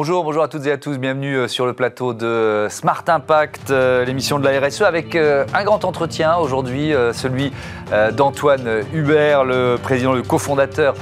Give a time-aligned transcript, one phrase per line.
[0.00, 3.72] Bonjour, bonjour à toutes et à tous, bienvenue euh, sur le plateau de Smart Impact,
[3.72, 7.52] euh, l'émission de la RSE avec euh, un grand entretien aujourd'hui, celui
[8.12, 10.94] d'Antoine Hubert, le président, le cofondateur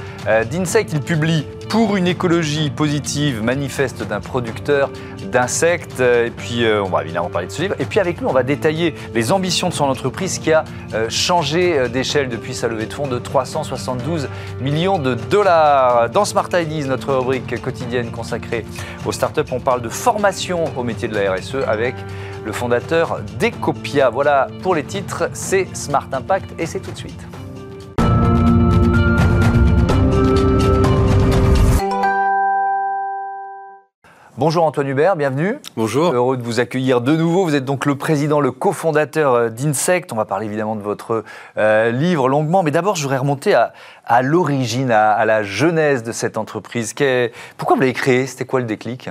[0.49, 0.93] d'Insect.
[0.93, 4.89] Il publie pour une écologie positive, manifeste d'un producteur
[5.31, 5.99] d'insectes.
[5.99, 7.75] Et puis, euh, on va évidemment parler de ce livre.
[7.79, 10.63] Et puis, avec lui, on va détailler les ambitions de son entreprise qui a
[10.93, 14.29] euh, changé euh, d'échelle depuis sa levée de fonds de 372
[14.61, 16.09] millions de dollars.
[16.09, 18.65] Dans Smart Ideas, notre rubrique quotidienne consacrée
[19.05, 21.95] aux startups, on parle de formation au métier de la RSE avec
[22.45, 24.09] le fondateur d'Ecopia.
[24.09, 27.46] Voilà pour les titres, c'est Smart Impact et c'est tout de suite.
[34.39, 35.57] Bonjour Antoine Hubert, bienvenue.
[35.75, 36.13] Bonjour.
[36.13, 37.43] Heureux de vous accueillir de nouveau.
[37.43, 40.13] Vous êtes donc le président, le cofondateur euh, d'Insect.
[40.13, 41.23] On va parler évidemment de votre
[41.57, 46.37] euh, livre longuement, mais d'abord je voudrais remonter à, l'origine, à, la genèse de cette
[46.37, 46.93] entreprise.
[47.57, 48.27] Pourquoi vous l'avez créée?
[48.27, 49.09] C'était quoi le déclic?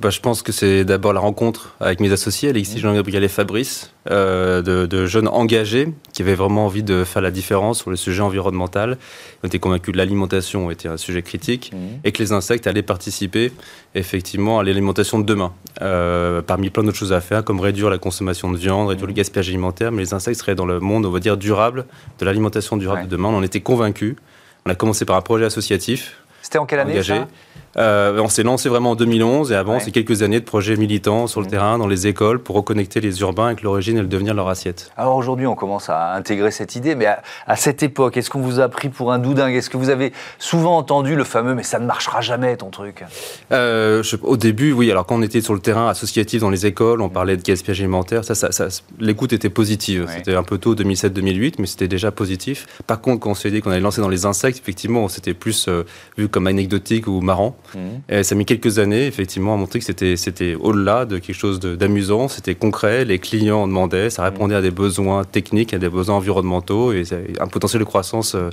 [0.00, 2.80] Bah, je pense que c'est d'abord la rencontre avec mes associés, Alexis, mmh.
[2.80, 7.80] Jean-Gabriel et Fabrice, euh, de, jeunes engagés qui avaient vraiment envie de faire la différence
[7.80, 8.96] sur le sujet environnemental.
[9.42, 11.76] Ils étaient convaincus que l'alimentation était un sujet critique mmh.
[12.04, 13.52] et que les insectes allaient participer
[13.94, 15.52] effectivement à l'alimentation de demain.
[15.82, 19.12] Euh, parmi plein d'autres choses à faire, comme réduire la consommation de viande, réduire le
[19.12, 19.16] mmh.
[19.16, 21.84] gaspillage alimentaire, mais les insectes seraient dans le monde, on va dire, durable,
[22.18, 23.28] de l'alimentation durable de demain.
[23.28, 24.16] On en était convaincus.
[24.64, 26.16] On a commencé par un projet associatif.
[26.40, 27.28] C'était en quelle année ça?
[27.76, 31.26] Euh, on s'est lancé vraiment en 2011 et avant, c'est quelques années de projets militants
[31.26, 31.50] sur le mmh.
[31.50, 34.48] terrain, dans les écoles, pour reconnecter les urbains avec l'origine et le devenir de leur
[34.48, 34.90] assiette.
[34.96, 38.60] Alors aujourd'hui, on commence à intégrer cette idée, mais à, cette époque, est-ce qu'on vous
[38.60, 39.54] a pris pour un doudingue?
[39.54, 43.04] Est-ce que vous avez souvent entendu le fameux «mais ça ne marchera jamais ton truc?
[43.52, 44.90] Euh, Au début, oui.
[44.90, 47.80] Alors quand on était sur le terrain associatif dans les écoles, on parlait de gaspillage
[47.80, 48.68] alimentaire, ça, ça,
[48.98, 50.08] l'écoute était positive.
[50.12, 52.66] C'était un peu tôt, 2007-2008, mais c'était déjà positif.
[52.86, 55.68] Par contre, quand on s'est dit qu'on allait lancer dans les insectes, effectivement, c'était plus
[55.68, 55.84] euh,
[56.16, 57.56] vu comme anecdotique ou marrant.
[57.74, 57.78] Mmh.
[58.08, 61.36] Et ça a mis quelques années, effectivement, à montrer que c'était, c'était au-delà de quelque
[61.36, 65.78] chose d'amusant, c'était concret, les clients en demandaient, ça répondait à des besoins techniques, à
[65.78, 67.04] des besoins environnementaux, et
[67.40, 68.50] un potentiel de croissance euh,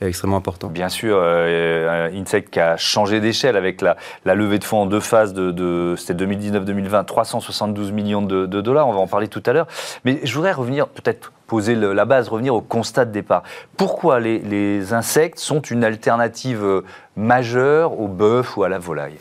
[0.00, 0.68] extrêmement important.
[0.68, 4.86] Bien sûr, euh, Insect qui a changé d'échelle avec la, la, levée de fonds en
[4.86, 9.28] deux phases de, de c'était 2019-2020, 372 millions de, de, dollars, on va en parler
[9.28, 9.66] tout à l'heure.
[10.04, 13.42] Mais je voudrais revenir peut-être poser la base, revenir au constat de départ.
[13.76, 16.84] Pourquoi les, insectes sont une alternative euh,
[17.16, 19.18] majeure au bœuf ou à la volaille?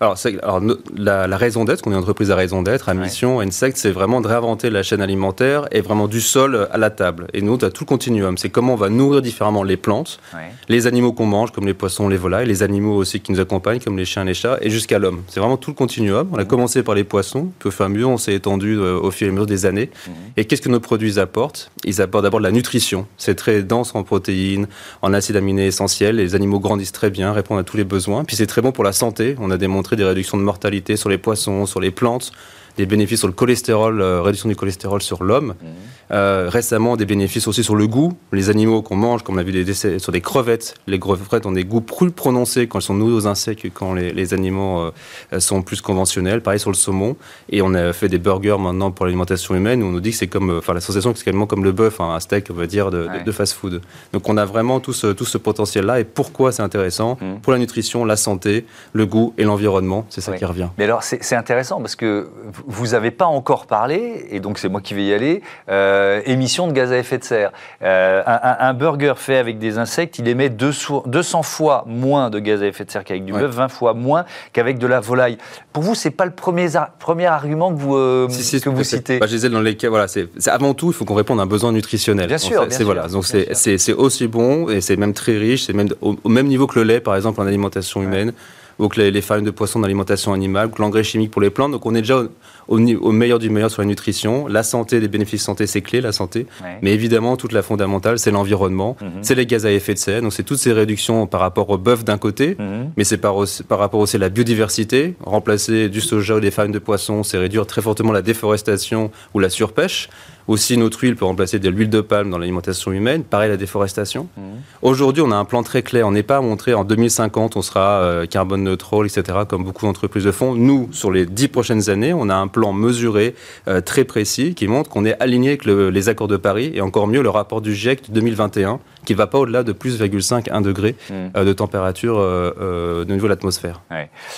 [0.00, 0.60] Alors, alors
[0.96, 3.90] la, la, raison d'être, qu'on est une entreprise à raison d'être, à mission, Insect, c'est
[3.90, 7.26] vraiment de réinventer la chaîne alimentaire et vraiment du sol à la table.
[7.34, 8.38] Et nous, on a tout le continuum.
[8.38, 10.20] C'est comment on va nourrir différemment les plantes,
[10.68, 13.80] les animaux qu'on mange, comme les poissons, les volailles, les animaux aussi qui nous accompagnent,
[13.80, 15.22] comme les chiens, les chats, et jusqu'à l'homme.
[15.28, 16.28] C'est vraiment tout le continuum.
[16.32, 18.76] On a commencé par les poissons, puis au fur et à mesure, on s'est étendu
[18.76, 19.90] euh, au fur et à mesure des années.
[20.36, 21.70] Et qu'est-ce que nos produits apportent?
[21.84, 23.06] Ils apportent d'abord de la nutrition.
[23.16, 24.68] C'est très dense en protéines,
[25.02, 26.16] en acides aminés essentiels.
[26.16, 28.24] Les animaux grandissent très bien, répondent à tous les besoins.
[28.24, 29.34] Puis c'est très bon pour la santé.
[29.40, 32.32] On a démontré des réductions de mortalité sur les poissons, sur les plantes,
[32.78, 35.48] des bénéfices sur le cholestérol, euh, réduction du cholestérol sur l'homme.
[35.48, 35.66] Mmh.
[36.10, 38.12] Euh, récemment, des bénéfices aussi sur le goût.
[38.32, 41.44] Les animaux qu'on mange, comme on a vu des décès sur des crevettes, les crevettes
[41.44, 44.90] ont des goûts plus prononcés quand elles sont nourries aux insectes que quand les, animaux
[45.32, 46.40] euh, sont plus conventionnels.
[46.40, 47.16] Pareil sur le saumon.
[47.50, 50.16] Et on a fait des burgers maintenant pour l'alimentation humaine où on nous dit que
[50.16, 52.66] c'est comme, enfin, la sensation c'est quasiment comme le bœuf, hein, un steak, on va
[52.66, 53.82] dire, de, fast-food.
[54.12, 56.00] Donc on a vraiment tout ce, tout ce potentiel-là.
[56.00, 57.18] Et pourquoi c'est intéressant?
[57.20, 57.40] Mmh.
[57.42, 60.06] Pour la nutrition, la santé, le goût et l'environnement.
[60.08, 60.68] C'est ça qui revient.
[60.78, 62.28] Mais alors, c'est intéressant parce que
[62.68, 65.42] vous n'avez pas encore parlé, et donc c'est moi qui vais y aller.
[65.70, 67.50] Euh, émissions de gaz à effet de serre.
[67.82, 72.66] Euh, un, burger fait avec des insectes, il émet 200 fois moins de gaz à
[72.66, 75.38] effet de serre qu'avec du bœuf, 20 fois moins qu'avec de la volaille.
[75.72, 76.68] Pour vous, c'est pas le premier,
[76.98, 80.06] premier argument que vous, euh, que vous citez bah, Je disais dans les cas, voilà,
[80.06, 82.26] c'est avant tout, il faut qu'on réponde à un besoin nutritionnel.
[82.28, 85.88] Bien sûr, c'est voilà, donc c'est aussi bon et c'est même très riche, c'est même
[86.02, 88.34] au, même niveau que le lait, par exemple, en alimentation humaine
[88.78, 91.72] ou que les, les farines de poisson d'alimentation animale, que l'engrais chimique pour les plantes.
[91.72, 92.22] Donc on est déjà
[92.68, 94.46] au, au, meilleur du meilleur sur la nutrition.
[94.46, 96.46] La santé, les bénéfices santé, c'est clé, la santé.
[96.82, 99.10] Mais évidemment, toute la fondamentale, c'est l'environnement, mhm.
[99.22, 100.22] c'est les gaz à effet de serre.
[100.22, 102.92] Donc c'est toutes ces réductions par rapport au bœuf d'un côté, mhm.
[102.96, 105.14] mais c'est par, par, rapport aussi à la biodiversité.
[105.24, 109.38] Remplacer du soja ou des farines de poisson, c'est réduire très fortement la déforestation ou
[109.38, 110.08] la surpêche.
[110.48, 113.22] Aussi, notre huile peut remplacer de l'huile de palme dans l'alimentation humaine.
[113.22, 114.28] Pareil, la déforestation.
[114.38, 114.44] Mhm.
[114.80, 116.06] Aujourd'hui, on a un plan très clair.
[116.08, 120.24] On n'est pas montré en 2050, on sera euh, carbone neutral, etc., comme beaucoup d'entreprises
[120.24, 120.54] le font.
[120.54, 123.34] Nous, sur les dix prochaines années, on a un plan mesuré,
[123.68, 127.06] euh, très précis, qui montre qu'on est aligné avec les accords de Paris et encore
[127.06, 130.52] mieux le rapport du GIEC de 2021 qui ne va pas au-delà de plus 1,5
[130.52, 131.42] 1 degré mm.
[131.42, 133.80] de température de niveau de l'atmosphère.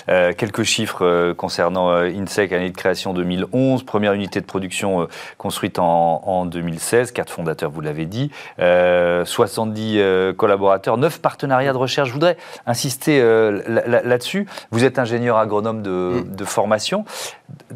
[0.06, 5.08] quelques chiffres concernant INSEC, année de création 2011, première unité de production
[5.38, 12.11] construite en, en 2016, quatre fondateurs, vous l'avez dit, 70 collaborateurs, 9 partenariats de recherche.
[12.11, 13.20] Je voudrais insister
[13.66, 14.46] là-dessus.
[14.70, 16.37] Vous êtes ingénieur agronome de, mm.
[16.37, 17.05] de formation.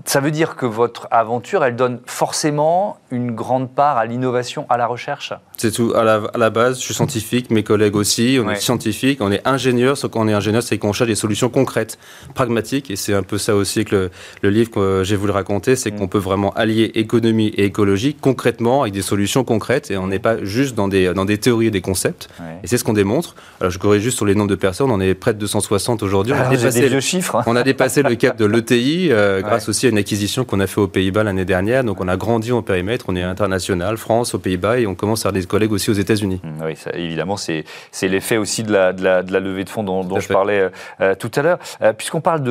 [0.04, 4.76] Ça veut dire que votre aventure, elle donne forcément une grande part à l'innovation, à
[4.76, 5.32] la recherche?
[5.56, 5.92] C'est tout.
[5.94, 9.96] À la, base, suis scientifique, mes collègues aussi, on est scientifiques, on est ingénieur.
[9.96, 11.98] Ce qu'on est ingénieur, c'est qu'on cherche des solutions concrètes,
[12.34, 12.90] pragmatiques.
[12.90, 14.10] Et c'est un peu ça aussi que
[14.42, 15.96] le, livre que j'ai voulu raconter, c'est mm.
[15.96, 19.90] qu'on peut vraiment allier économie et écologie concrètement avec des solutions concrètes.
[19.90, 22.28] Et on n'est pas juste dans des, dans des théories et des concepts.
[22.62, 23.34] Et c'est ce qu'on démontre.
[23.60, 24.90] Alors, je corrige juste sur les nombres de personnes.
[24.90, 26.32] On est près de 260 aujourd'hui.
[26.32, 27.42] On, a dépassé le chiffre.
[27.46, 30.66] On a dépassé le cap de l'ETI euh, grâce aussi à une acquisition qu'on a
[30.66, 31.84] fait aux Pays-Bas l'année dernière.
[31.84, 33.06] Donc, on a grandi en périmètre.
[33.08, 35.94] On est international, France, aux Pays-Bas, et on commence à avoir des collègues aussi aux
[35.94, 36.40] États-Unis.
[36.42, 37.64] Mmh, oui, évidemment, c'est
[38.02, 40.70] l'effet aussi de la, de, la, de la, levée de fonds dont, je parlais euh,
[41.00, 41.58] euh, tout à l'heure.
[41.82, 42.42] Euh, puisqu'on parle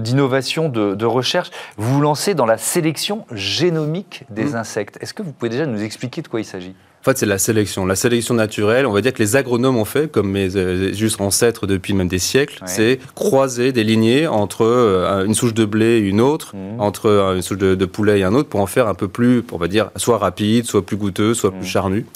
[0.00, 4.56] d'innovation, de, de, recherche, vous vous lancez dans la sélection génomique des mmh.
[4.56, 4.98] insectes.
[5.00, 6.74] Est-ce que vous pouvez déjà nous expliquer de quoi il s'agit?
[7.02, 7.84] En fait, c'est la sélection.
[7.84, 11.20] La sélection naturelle, on va dire que les agronomes ont fait, comme mes euh, juste
[11.20, 15.96] ancêtres depuis même des siècles, c'est croiser des lignées entre euh, une souche de blé
[15.96, 16.80] et une autre, mmh.
[16.80, 19.42] entre euh, une souche de, poulet et un autre, pour en faire un peu plus,
[19.50, 21.64] on va dire, soit rapide, soit plus goûteux, soit plus mmh.
[21.64, 22.06] charnu.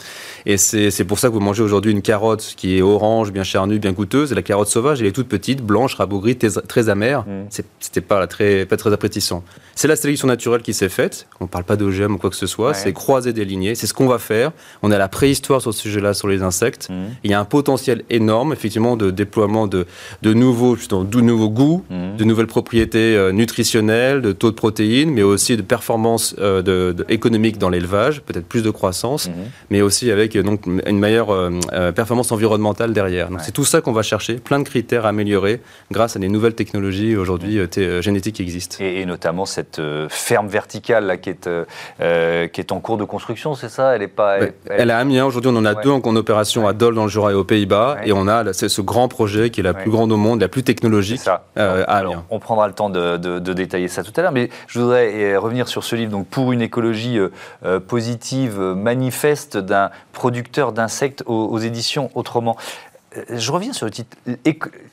[0.49, 3.81] Et c'est pour ça que vous mangez aujourd'hui une carotte qui est orange, bien charnue,
[3.81, 4.31] bien goûteuse.
[4.31, 7.23] Et la carotte sauvage, elle est toute petite, blanche, rabougrie, très, amère.
[7.23, 7.49] Mm.
[7.81, 9.43] C'était pas très, pas très appétissant.
[9.75, 11.27] C'est la sélection naturelle qui s'est faite.
[11.41, 12.75] On parle pas d'OGM ou quoi que ce soit.
[12.75, 13.75] C'est croiser des lignées.
[13.75, 14.53] C'est ce qu'on va faire.
[14.83, 16.89] On a la préhistoire sur ce sujet-là, sur les insectes.
[16.91, 16.95] Mm.
[17.25, 19.87] Il y a un potentiel énorme, effectivement, de déploiement de,
[20.23, 22.17] de nouveaux, de nouveaux goûts, mm.
[22.17, 27.05] de nouvelles propriétés euh, nutritionnelles, de taux de protéines, mais aussi de performance euh, de,
[27.09, 29.31] économique dans l'élevage, peut-être plus de croissance,
[29.71, 33.29] mais aussi avec donc une meilleure euh, euh, performance environnementale derrière.
[33.29, 36.29] Donc c'est tout ça qu'on va chercher, plein de critères à améliorer grâce à des
[36.29, 38.77] nouvelles technologies aujourd'hui euh, génétiques qui existent.
[38.81, 41.49] Et, notamment cette ferme verticale là, qui, est,
[42.53, 43.95] qui est en cours de construction, c'est ça?
[43.95, 44.39] Elle est pas.
[44.39, 47.33] Elle, a Amiens aujourd'hui, on en a deux en, opération à Dole dans le Jura
[47.33, 50.17] et aux Pays-Bas, et on a ce grand projet qui est la plus grande au
[50.17, 52.25] monde, la plus technologique à Amiens.
[52.31, 55.69] on prendra le temps de, de, détailler ça tout à l'heure, mais je voudrais revenir
[55.69, 57.19] sur ce livre, donc pour une écologie
[57.87, 62.57] positive, manifeste d'un producteur d'insectes aux, éditions Autrement.
[63.17, 64.17] Euh, je reviens sur le titre.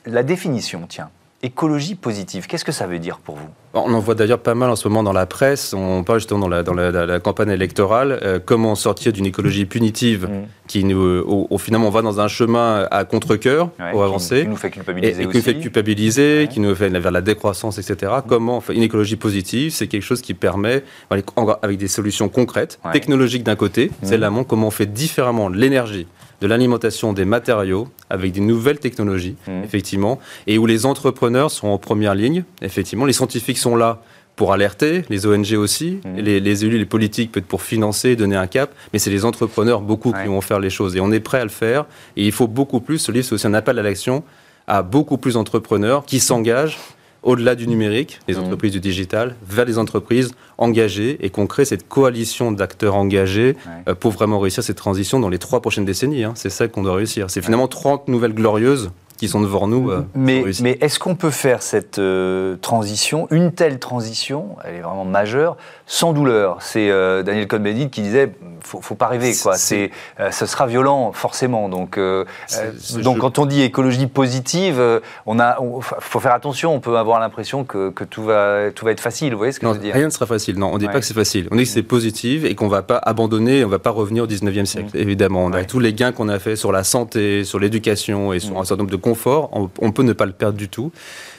[0.06, 1.10] La définition, tiens.
[1.44, 3.48] Écologie positive, qu'est-ce que ça veut dire pour vous?
[3.74, 6.40] On en voit d'ailleurs pas mal en ce moment dans la presse, on parle justement
[6.40, 10.46] dans la, dans la, campagne électorale, euh, comment sortir d'une écologie punitive mm.
[10.68, 14.44] qui nous, au, finalement, on va dans un chemin à contre-coeur pour avancer.
[14.44, 15.28] Qui nous fait culpabiliser et, aussi.
[15.28, 18.12] Qui nous fait culpabiliser, qui nous fait vers la décroissance, etc.
[18.16, 18.22] Mm.
[18.26, 23.56] Comment Une écologie positive, c'est quelque chose qui permet, avec des solutions concrètes, technologiques d'un
[23.56, 23.90] côté, mm.
[24.06, 26.06] c'est l'amont, comment on fait différemment l'énergie
[26.44, 29.62] de l'alimentation des matériaux avec des nouvelles technologies, mmh.
[29.64, 33.06] effectivement, et où les entrepreneurs sont en première ligne, effectivement.
[33.06, 34.02] Les scientifiques sont là
[34.36, 36.18] pour alerter, les ONG aussi, mmh.
[36.18, 40.12] les, élus, les politiques peut-être pour financer, donner un cap, mais c'est les entrepreneurs beaucoup
[40.12, 41.86] qui vont faire les choses et on est prêt à le faire.
[42.18, 42.98] Et il faut beaucoup plus.
[42.98, 44.22] Ce livre, c'est aussi un appel à l'action
[44.66, 46.78] à beaucoup plus d'entrepreneurs qui s'engagent
[47.24, 48.38] au-delà du numérique, les mmh.
[48.38, 53.56] entreprises du digital, vers les entreprises engagées et qu'on crée cette coalition d'acteurs engagés
[53.88, 56.24] euh, pour vraiment réussir cette transition dans les trois prochaines décennies.
[56.24, 56.34] Hein.
[56.36, 57.30] C'est ça qu'on doit réussir.
[57.30, 58.90] C'est finalement 30 nouvelles glorieuses
[59.24, 59.90] qui sont devant nous.
[59.90, 64.80] Euh, mais, mais est-ce qu'on peut faire cette euh, transition, une telle transition, elle est
[64.80, 65.56] vraiment majeure,
[65.86, 66.58] sans douleur?
[66.60, 66.88] C'est
[67.24, 68.32] Daniel Cohn-Bendit qui disait
[68.64, 69.56] faut, faut pas rêver, quoi.
[69.56, 71.68] C'est, euh, ce sera violent, forcément.
[71.68, 74.82] Donc, euh, euh, quand on dit écologie positive,
[75.26, 75.58] on a,
[76.00, 76.74] faut faire attention.
[76.74, 79.32] On peut avoir l'impression que, que, tout va, tout va être facile.
[79.32, 79.94] Vous voyez ce que je veux dire?
[79.94, 80.58] Rien ne sera facile.
[80.58, 81.48] Non, on ne dit pas que c'est facile.
[81.50, 84.26] On dit que c'est positif et qu'on va pas abandonner, on va pas revenir au
[84.26, 84.90] 19e siècle.
[84.94, 85.00] Mmh.
[85.00, 88.40] Évidemment, on a tous les gains qu'on a fait sur la santé, sur l'éducation et
[88.40, 88.58] sur mmh.
[88.58, 89.50] un certain nombre de conforts.
[89.52, 90.90] On, on peut ne pas le perdre du tout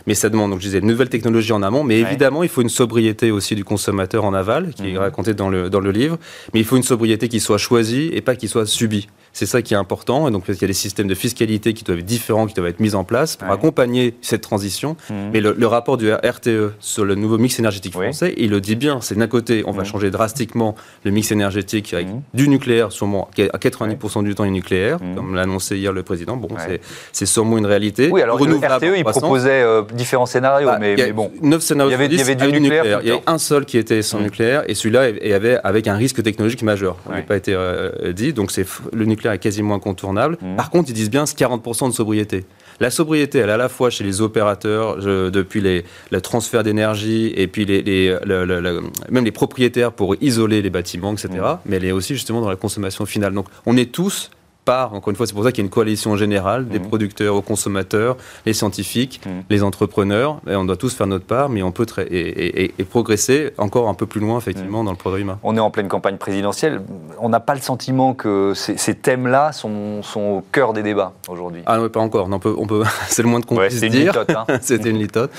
[0.08, 2.62] mais ça demande, donc je disais, une nouvelle technologie en amont, mais évidemment, il faut
[2.62, 4.98] une sobriété aussi du consommateur en aval, qui est mmh.
[4.98, 6.18] raconté dans le, dans le livre,
[6.54, 9.08] mais il faut une sobriété qui soit choisie et pas qui soit subie.
[9.36, 10.30] C'est ça qui est important.
[10.30, 12.70] Et donc, il y a des systèmes de fiscalité qui doivent être différents, qui doivent
[12.70, 14.96] être mis en place pour accompagner cette transition.
[15.10, 15.14] Mmh.
[15.34, 19.02] Mais le, rapport du RTE sur le nouveau mix énergétique français, il le dit bien.
[19.02, 19.86] C'est d'un côté, on va mmh.
[19.86, 22.22] changer drastiquement le mix énergétique avec mmh.
[22.34, 26.38] du nucléaire, sûrement à 90% du temps, du nucléaire, comme l'a annoncé hier le président.
[26.38, 26.48] Bon,
[27.12, 28.10] c'est sûrement une réalité.
[28.10, 31.32] Oui, alors le RTE, il proposait euh, différents scénarios, bah, mais, bon.
[31.42, 31.90] Neuf scénarios.
[31.90, 33.00] Il y avait, du, nucléaire.
[33.04, 36.22] Il y a un seul qui était sans nucléaire, et celui-là avait avec un risque
[36.22, 36.98] technologique majeur.
[37.08, 38.34] Ça n'a pas été euh, dit.
[38.34, 40.38] Donc, c'est le nucléaire est quasiment incontournable.
[40.42, 40.56] Mmh.
[40.56, 42.46] Par contre, ils disent bien 40% de sobriété.
[42.80, 47.34] La sobriété, elle est à la fois chez les opérateurs, depuis les, le transfert d'énergie
[47.36, 48.18] et puis les,
[49.10, 51.30] même les propriétaires pour isoler les bâtiments, etc.
[51.32, 51.58] Mmh.
[51.66, 53.34] Mais elle est aussi justement dans la consommation finale.
[53.34, 54.30] Donc on est tous
[54.65, 56.88] part, encore une fois, c'est pour ça qu'il y a une coalition générale des mmh.
[56.88, 59.29] producteurs aux consommateurs, les scientifiques, mmh.
[59.50, 63.88] les entrepreneurs, et on doit tous faire notre part, mais on peut et, progresser encore
[63.88, 64.86] un peu plus loin, effectivement, mmh.
[64.86, 65.39] dans le progrès humain.
[65.43, 66.81] On est en pleine campagne présidentielle,
[67.19, 71.77] on n'a pas le sentiment que ces, thèmes-là sont, au cœur des débats aujourd'hui Ah
[71.77, 74.13] non, pas encore, on peut, on peut, c'est le moins de qu'on puisse dire.
[74.29, 74.45] Hein.
[74.62, 75.31] C'était une litote.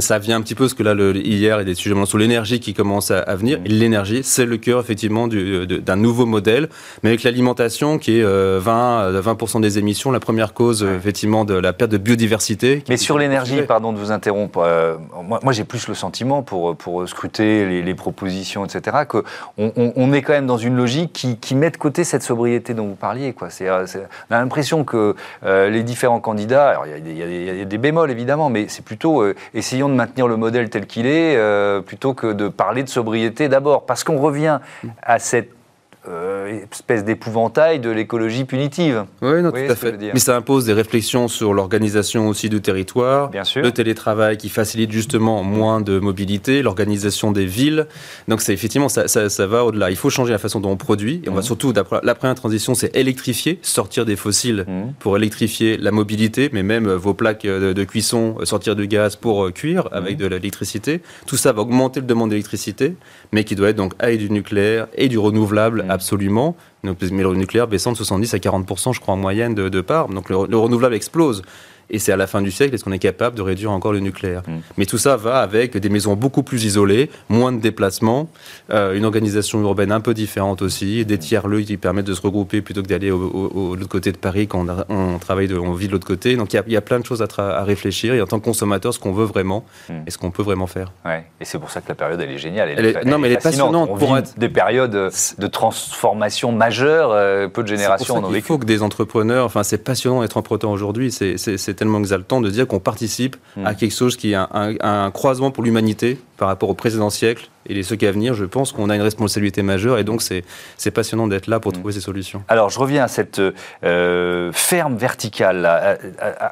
[0.00, 1.94] Ça vient un petit peu, parce que là, le, hier, il y a des sujets
[2.04, 6.68] sur l'énergie qui commencent à, venir, l'énergie, c'est le cœur, effectivement, d'un nouveau modèle,
[7.02, 8.22] mais avec l'alimentation qui est...
[8.22, 11.98] Euh, 20, 20 euh, des émissions, la première cause euh, effectivement de la perte de
[11.98, 12.82] biodiversité.
[12.88, 14.96] Mais sur l'énergie, pardon de vous interrompre, euh,
[15.42, 19.22] moi, j'ai plus le sentiment pour, pour scruter les, propositions, etc., qu'on
[19.58, 22.86] on, est quand même dans une logique qui, qui, met de côté cette sobriété dont
[22.86, 23.32] vous parliez.
[23.32, 23.48] Quoi.
[23.60, 28.66] on a l'impression que les différents candidats, il y, y, a des bémols évidemment, mais
[28.68, 31.38] c'est plutôt essayons de maintenir le modèle tel qu'il est,
[31.82, 34.60] plutôt que de parler de sobriété d'abord, parce qu'on revient
[35.02, 35.59] à cette
[36.08, 39.04] euh, espèce d'épouvantail de l'écologie punitive.
[39.20, 39.96] Oui, non, tout à fait.
[40.12, 43.62] Mais ça impose des réflexions sur l'organisation aussi du territoire, Bien sûr.
[43.62, 47.86] le télétravail qui facilite justement moins de mobilité, l'organisation des villes.
[48.28, 49.90] Donc c'est effectivement, ça, ça, va au-delà.
[49.90, 51.20] Il faut changer la façon dont on produit.
[51.24, 51.44] Et on va mmh.
[51.44, 54.92] surtout, la première transition, c'est électrifier, sortir des fossiles mmh.
[55.00, 59.16] pour électrifier la mobilité, mais même euh, vos plaques euh, de, cuisson, sortir du gaz
[59.16, 60.22] pour cuire avec mmh.
[60.22, 61.02] de l'électricité.
[61.26, 62.94] Tout ça va augmenter le demande d'électricité,
[63.32, 66.56] mais qui doit être donc et du nucléaire et du renouvelable absolument.
[66.82, 69.80] mais le nucléaire baissant de 70 à 40% je crois, en moyenne de, de.
[70.12, 71.42] Donc le renouvelable explose
[71.90, 74.00] et c'est à la fin du siècle est-ce qu'on est capable de réduire encore le
[74.00, 74.42] nucléaire.
[74.46, 74.58] Mm.
[74.76, 78.28] Mais tout ça va avec des maisons beaucoup plus isolées, moins de déplacements,
[78.70, 82.62] euh, une organisation urbaine un peu différente aussi, des tiers-lieux qui permettent de se regrouper
[82.62, 85.92] plutôt que d'aller au, l'autre côté de Paris quand on, travaille, de, on vit de
[85.92, 86.36] l'autre côté.
[86.36, 88.98] Donc il y, a, plein de choses à, réfléchir et en tant que consommateur, ce
[88.98, 89.92] qu'on veut vraiment mm.
[90.06, 90.92] et ce qu'on peut vraiment faire.
[91.04, 91.24] Ouais.
[91.40, 92.74] Et c'est pour ça que la période, elle est géniale.
[92.76, 93.98] Elle, est, non, mais elle est passionnante.
[93.98, 94.38] pour être...
[94.38, 98.82] des périodes de transformation majeure, euh, peu de générations en ont Il faut que des
[98.82, 103.74] entrepreneurs, enfin c'est passionnant d'être entrepreneur aujourd'hui, c'est tellement exaltant de dire qu'on participe à
[103.74, 107.82] quelque chose qui est un croisement pour l'humanité par rapport au précédent siècle et les
[107.82, 111.26] ceux qui à venir, je pense qu'on a une responsabilité majeure et donc c'est passionnant
[111.26, 111.74] d'être là pour mm.
[111.74, 112.42] trouver ces solutions.
[112.48, 113.40] Alors je reviens à cette
[113.84, 115.66] euh, ferme verticale.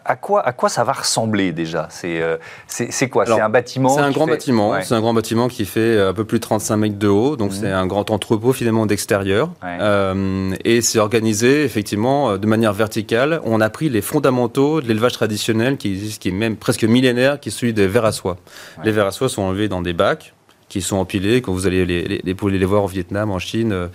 [0.05, 1.89] À, quoi, à quoi ça va ressembler déjà?
[2.05, 3.25] Euh, C'est quoi?
[3.25, 4.75] C'est un bâtiment C'est un grand bâtiment.
[4.83, 7.37] C'est un grand bâtiment qui fait un peu plus de 35 mètres de haut.
[7.37, 7.55] Donc mm.
[7.55, 9.51] c'est un grand entrepôt finalement d'extérieur.
[9.65, 13.41] Euh, et c'est organisé effectivement de manière verticale.
[13.45, 17.41] On a pris les fondamentaux de l'élevage traditionnel qui existe, qui est même presque millénaire,
[17.41, 18.37] qui est celui des vers à soie.
[18.85, 20.35] Les vers à soie sont enlevés dans des bacs
[20.69, 23.73] qui sont empilés, quand vous allez les, les, les, les voir au Vietnam, en Chine,
[23.73, 23.89] euh,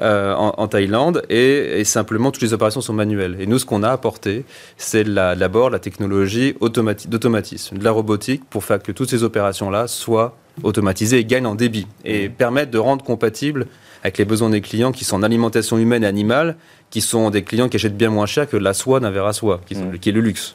[0.00, 3.36] euh, en, Thaïlande, et, simplement toutes les opérations sont manuelles.
[3.40, 4.44] Et nous, ce qu'on a apporté,
[4.76, 10.36] c'est d'abord la technologie d'automatisme, de la robotique, pour faire que toutes ces opérations-là soient
[10.62, 12.32] automatisées et gagnent en débit, et mmh.
[12.32, 13.66] permettent de rendre compatibles
[14.02, 16.56] avec les besoins des clients qui sont en alimentation humaine et animale,
[16.90, 19.32] qui sont des clients qui achètent bien moins cher que la soie d'un verre à
[19.32, 19.98] soie, qui, mmh.
[19.98, 20.54] qui est le luxe.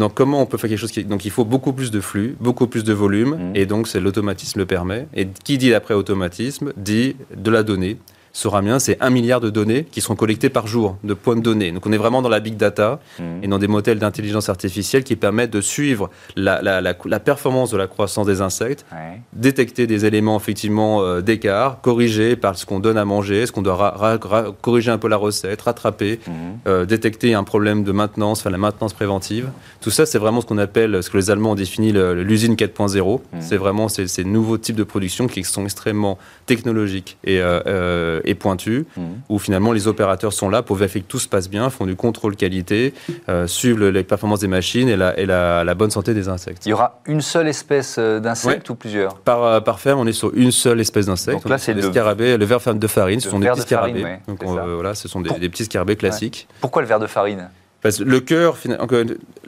[0.00, 1.04] Donc comment on peut faire quelque chose qui...
[1.04, 3.56] Donc il faut beaucoup plus de flux, beaucoup plus de volume, mmh.
[3.56, 5.06] et donc c'est l'automatisme le permet.
[5.14, 7.98] Et qui dit après automatisme dit de la donnée,
[8.32, 11.72] Soramien, c'est un milliard de données qui sont collectées par jour, de points de données.
[11.72, 13.22] Donc on est vraiment dans la big data mmh.
[13.42, 16.94] et dans des modèles d'intelligence artificielle qui permettent de suivre la,
[17.24, 18.86] performance de la croissance des insectes,
[19.32, 23.62] détecter des éléments effectivement euh, d'écart, corriger par ce qu'on donne à manger, ce qu'on
[23.62, 24.18] doit
[24.60, 26.32] corriger un peu la recette, rattraper, mmh.
[26.68, 29.50] euh, détecter un problème de maintenance, faire la maintenance préventive.
[29.80, 33.18] Tout ça, c'est vraiment ce qu'on appelle, ce que les Allemands ont défini l'usine 4.0.
[33.18, 33.36] Mmh.
[33.40, 38.34] C'est vraiment ces, ces, nouveaux types de production qui sont extrêmement technologiques et euh, et
[38.34, 39.02] pointu, mmh.
[39.28, 41.96] où finalement les opérateurs sont là pour vérifier que tout se passe bien, font du
[41.96, 42.94] contrôle qualité,
[43.28, 46.66] euh, suivent les performances des machines et, la, et la, bonne santé des insectes.
[46.66, 49.16] Il y aura une seule espèce euh, d'insecte ou plusieurs?
[49.16, 51.42] Par, euh, par ferme, on est sur une seule espèce d'insecte.
[51.42, 53.20] Donc là, c'est le scarabée, le ver de farine.
[53.20, 54.18] Ce sont des petits scarabées.
[54.26, 56.48] Donc voilà, ce sont des, petits scarabées classiques.
[56.60, 57.48] Pourquoi le ver de farine?
[57.82, 58.58] Parce que le cœur,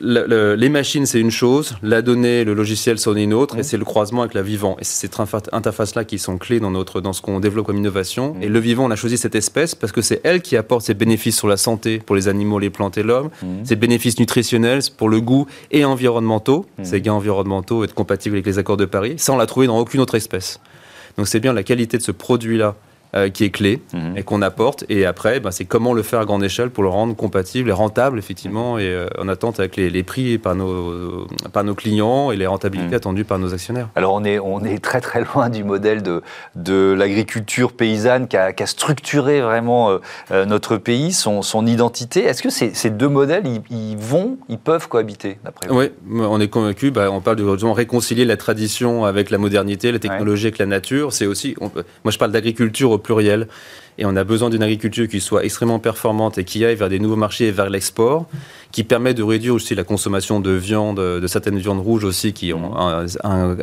[0.00, 3.64] les machines, c'est une chose, la donnée, le logiciel, c'en est une autre, et mmh.
[3.64, 4.76] c'est le croisement avec la vivant.
[4.80, 5.18] Et c'est cette
[5.52, 8.34] interface-là qui sont clés dans, notre, dans ce qu'on développe comme innovation.
[8.34, 8.42] Mmh.
[8.42, 10.94] Et le vivant, on a choisi cette espèce parce que c'est elle qui apporte ses
[10.94, 13.64] bénéfices sur la santé pour les animaux, les plantes et l'homme, mmh.
[13.64, 18.58] ses bénéfices nutritionnels pour le goût et environnementaux, ces gains environnementaux, être compatibles avec les
[18.58, 19.14] accords de Paris.
[19.18, 20.58] Ça, on l'a trouvé dans aucune autre espèce.
[21.18, 22.76] Donc c'est bien la qualité de ce produit-là
[23.14, 24.16] euh, qui est clé mhm.
[24.16, 24.86] et qu'on apporte.
[24.88, 27.72] Et après, ben, c'est comment le faire à grande échelle pour le rendre compatible et
[27.72, 32.36] rentable, effectivement, et euh, en attente avec les, prix par nos, par nos clients et
[32.36, 32.94] les rentabilités mhm.
[32.94, 33.90] attendues par nos actionnaires.
[33.96, 36.22] Alors, on est, on est très très loin du modèle de,
[36.56, 39.98] de l'agriculture paysanne qui a, qui a, structuré vraiment
[40.30, 42.24] euh, notre pays, son, son identité.
[42.24, 45.78] Est-ce que ces, ces, deux modèles, ils, vont, ils peuvent cohabiter, d'après vous?
[45.78, 46.90] Oui, on est convaincu.
[46.90, 51.12] Bah, on parle de réconcilier la tradition avec la modernité, la technologie avec la nature.
[51.12, 53.48] C'est aussi, moi je parle d'agriculture au pluriel.
[53.98, 56.98] Et on a besoin d'une agriculture qui soit extrêmement performante et qui aille vers des
[56.98, 58.26] nouveaux marchés et vers l'export,
[58.72, 62.52] qui permet de réduire aussi la consommation de viande, de certaines viandes rouges aussi, qui
[62.54, 63.06] ont un,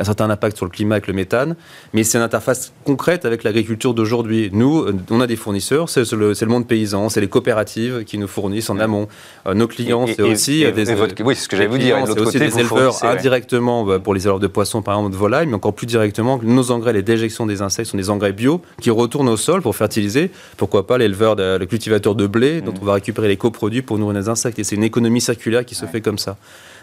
[0.03, 1.55] certain impact sur le climat avec le méthane.
[1.93, 4.49] Mais c'est une interface concrète avec l'agriculture d'aujourd'hui.
[4.53, 8.27] Nous, on a des fournisseurs, c'est le, le, monde paysan, c'est les coopératives qui nous
[8.27, 9.07] fournissent en amont.
[9.47, 10.91] Euh, nos clients, c'est aussi des...
[11.23, 11.97] oui, c'est ce que j'allais vous dire.
[12.05, 15.55] C'est aussi des éleveurs indirectement pour les éleveurs de poissons, par exemple, de volailles, mais
[15.55, 19.29] encore plus directement, nos engrais, les déjections des insectes sont des engrais bio qui retournent
[19.29, 20.18] au sol pour fertiliser.
[20.57, 22.79] Pourquoi pas l'éleveur, le cultivateur de blé, dont mm.
[22.81, 24.59] on va récupérer les coproduits pour nourrir les insectes.
[24.59, 26.37] Et c'est une économie circulaire qui se fait comme ça.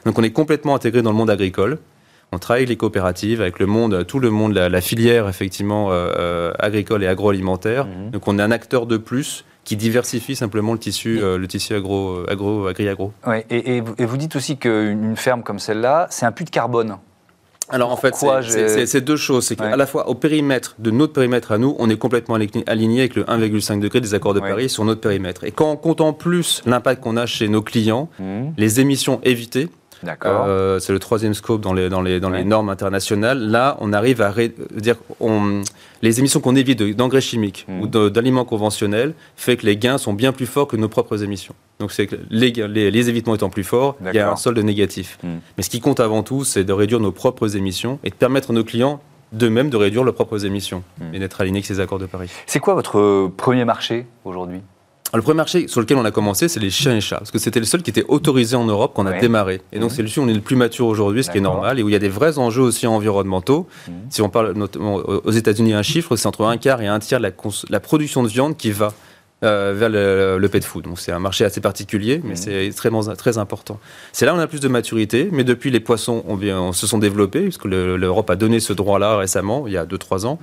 [0.05, 1.78] Donc on est complètement intégré dans le monde agricole.
[2.33, 6.11] On travaille avec les coopératives, avec le monde, tout le monde, la, filière effectivement euh,
[6.19, 7.87] euh, agricole et agroalimentaire.
[7.87, 8.11] Mm-hmm.
[8.11, 11.75] Donc on est un acteur de plus qui diversifie simplement le tissu, euh, le tissu
[11.75, 13.12] agro, agro, agri-agro.
[13.50, 16.99] et, vous dites aussi qu'une ferme comme celle-là, c'est un puits de carbone.
[17.68, 18.14] Alors en fait,
[18.87, 19.46] c'est deux choses.
[19.46, 23.00] C'est qu'à la fois au périmètre de notre périmètre à nous, on est complètement aligné
[23.00, 25.44] avec le 1,5 degré des accords de Paris sur notre périmètre.
[25.44, 28.49] Et quand on compte en plus l'impact qu'on a chez nos clients, mmh.
[28.56, 29.68] les émissions évitées,
[30.02, 30.44] D'accord.
[30.46, 33.38] Euh, c'est le troisième scope dans les, dans les, dans les normes internationales.
[33.38, 34.32] Là, on arrive à
[34.74, 35.62] dire on,
[36.02, 37.80] les émissions qu'on évite d'engrais chimiques mmh.
[37.80, 41.54] ou d'aliments conventionnels fait que les gains sont bien plus forts que nos propres émissions.
[41.78, 45.18] Donc c'est que les, les, évitements étant plus forts, il y a un solde négatif.
[45.22, 45.28] Mmh.
[45.56, 48.50] Mais ce qui compte avant tout, c'est de réduire nos propres émissions et de permettre
[48.50, 49.00] à nos clients
[49.32, 51.14] de même de réduire leurs propres émissions mmh.
[51.14, 52.30] et d'être alignés avec ces accords de Paris.
[52.46, 54.60] C'est quoi votre premier marché aujourd'hui?
[55.14, 57.38] Le premier marché sur lequel on a commencé, c'est les chiens et chats, parce que
[57.38, 59.60] c'était le seul qui était autorisé en Europe qu'on a démarré.
[59.72, 61.78] Et donc, c'est le où on est le plus mature aujourd'hui, ce qui est normal,
[61.78, 63.66] et où il y a des vrais enjeux aussi environnementaux.
[63.88, 63.94] Mhm.
[64.10, 67.20] Si on parle notamment aux États-Unis, un chiffre, c'est entre un quart et un tiers
[67.20, 67.32] de
[67.70, 68.94] la, production de viande qui va
[69.44, 70.84] euh, vers le, pet food.
[70.84, 72.36] Donc c'est un marché assez particulier, mais mhm.
[72.36, 73.78] c'est extrêmement très important.
[74.12, 76.98] C'est là où on a plus de maturité, mais depuis les poissons on, se sont
[76.98, 80.38] développés, puisque l'Europe a donné ce droit-là récemment, il y a 2-3 ans.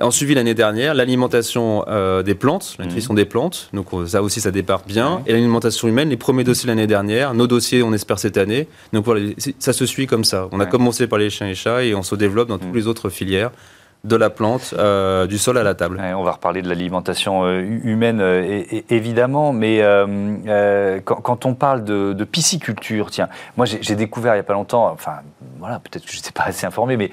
[0.00, 3.16] En suivi l'année dernière, l'alimentation euh, des plantes, la nutrition mhm.
[3.18, 3.70] des plantes.
[3.72, 5.22] Donc ça aussi, ça départ bien.
[5.26, 8.68] Et l'alimentation humaine, les premiers dossiers l'année dernière, nos dossiers, on espère cette année.
[8.92, 9.20] Donc voilà,
[9.58, 10.48] ça se suit comme ça.
[10.52, 12.76] On a commencé par les chiens et chats et on se développe dans toutes mhm.
[12.76, 13.50] les autres filières
[14.04, 16.00] de la plante, euh, du sol à la table.
[16.16, 19.82] on va reparler de l'alimentation euh, humaine, euh, évidemment, mais
[21.04, 25.16] quand, on parle de, pisciculture, tiens, moi j'ai découvert il n'y a pas longtemps, enfin
[25.60, 27.10] voilà, peut-être que je n'étais pas assez informé, mais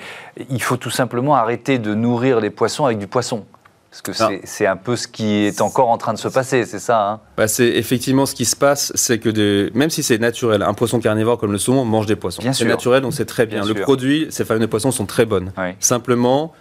[0.50, 3.46] il faut tout simplement arrêter de nourrir les poissons avec du poisson.
[3.90, 6.80] Parce que c'est un peu ce qui est encore en train de se passer, c'est
[6.80, 7.20] ça hein?
[7.38, 11.00] Bah C'est effectivement ce qui se passe, c'est que même si c'est naturel, un poisson
[11.00, 12.42] carnivore comme le saumon mange des poissons.
[12.52, 13.66] C'est naturel, donc c'est très bien.
[13.66, 15.52] le produit, ces de poissons sont très bonnes.
[15.80, 16.54] Simplement,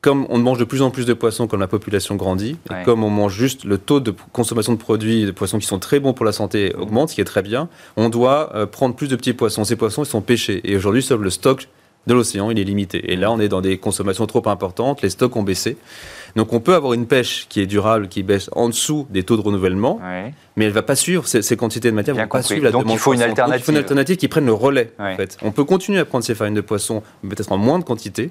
[0.00, 3.02] comme on mange de plus en plus de poissons comme la population grandit, et comme
[3.02, 6.12] on mange juste le taux de consommation de produits de poissons qui sont très bons
[6.12, 9.16] pour la santé augmente, ce qui est très bien, on doit euh, prendre plus de
[9.16, 9.64] petits poissons.
[9.64, 10.60] Ces poissons, ils sont pêchés.
[10.64, 11.68] Et aujourd'hui, seul le stock
[12.06, 13.12] de l'océan, il est limité.
[13.12, 15.76] Et là, on est dans des consommations trop importantes, les stocks ont baissé.
[16.36, 19.36] Donc on peut avoir une pêche qui est durable, qui baisse en dessous des taux
[19.36, 20.00] de renouvellement,
[20.56, 22.70] mais elle ne va pas suivre ces, quantités de matière, elle va pas suivre la
[22.70, 23.60] Donc il faut une alternative.
[23.60, 24.92] il faut une alternative qui prenne le relais.
[24.98, 25.38] En fait.
[25.42, 28.30] On peut continuer à prendre ces farines de poisson, peut-être en moins de quantité,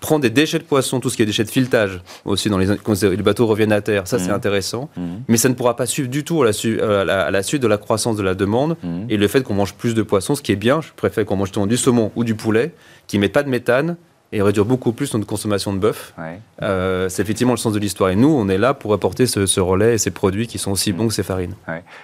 [0.00, 2.76] prendre des déchets de poisson, tout ce qui est déchets de filetage, aussi dans les,
[2.82, 4.34] quand les bateaux reviennent à terre, ça c'est mmh.
[4.34, 4.90] intéressant.
[4.96, 5.02] Mmh.
[5.28, 7.68] Mais ça ne pourra pas suivre du tout à la, euh, à la, suite de
[7.68, 9.02] la croissance de la demande mmh.
[9.10, 10.80] et le fait qu'on mange plus de poissons, ce qui est bien.
[10.80, 12.72] Je préfère qu'on mange du saumon ou du poulet,
[13.06, 13.96] qui ne met pas de méthane,
[14.32, 16.14] et réduire beaucoup plus notre consommation de bœuf.
[16.62, 18.10] Euh, c'est effectivement le sens de l'histoire.
[18.10, 20.92] Et nous, on est là pour apporter ce, relais et ces produits qui sont aussi
[20.92, 20.96] mm.
[20.96, 21.54] bons que ces farines.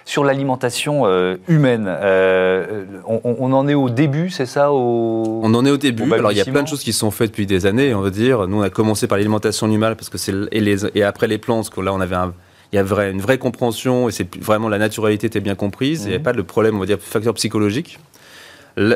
[0.03, 5.41] Sur l'alimentation euh, humaine, euh, on, en est au début, c'est ça au...
[5.43, 6.11] On en est au début.
[6.13, 8.09] Alors, il y a plein de choses qui sont faites depuis des années, on va
[8.09, 8.47] dire.
[8.47, 11.37] Nous, on a commencé par l'alimentation animale parce que c'est et, les, et après les
[11.37, 12.33] plantes, parce que là, on avait un,
[12.73, 16.03] il y a une vraie compréhension et c'est vraiment la naturalité était bien comprise.
[16.03, 16.23] Il n'y a mm.
[16.23, 17.99] pas de problème, on va dire, facteur psychologique.